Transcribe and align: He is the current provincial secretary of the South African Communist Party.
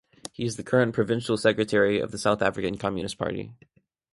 He 0.31 0.45
is 0.45 0.55
the 0.55 0.63
current 0.63 0.95
provincial 0.95 1.37
secretary 1.37 1.99
of 1.99 2.09
the 2.09 2.17
South 2.17 2.41
African 2.41 2.75
Communist 2.79 3.19
Party. 3.19 3.53